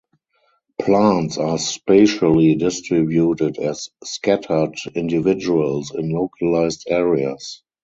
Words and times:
Plants 0.81 1.37
are 1.37 1.59
spatially 1.59 2.55
distributed 2.55 3.59
as 3.59 3.89
scattered 4.03 4.73
individuals 4.95 5.93
in 5.93 6.11
localised 6.11 6.87
areas. 6.89 7.61